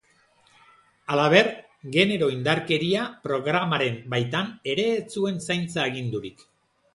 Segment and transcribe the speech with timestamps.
[1.15, 1.49] Halaber,
[1.95, 6.45] genero indarkeria programaren baitan ere ez zuen zaintza agindurik.